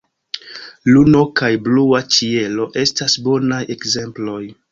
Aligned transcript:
Luno 0.93 1.19
kaj 1.41 1.49
blua 1.67 2.01
ĉielo 2.17 2.67
estas 2.85 3.19
bonaj 3.27 3.63
ekzemploj. 3.77 4.43